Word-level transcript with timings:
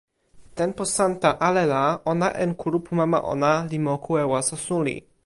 tenpo 0.59 0.83
Santa 0.95 1.29
ale 1.47 1.63
la 1.73 1.83
ona 2.13 2.29
en 2.43 2.51
kulupu 2.61 2.91
mama 2.99 3.19
ona 3.33 3.51
li 3.69 3.77
moku 3.87 4.11
e 4.23 4.25
waso 4.31 4.55
suli. 4.65 4.95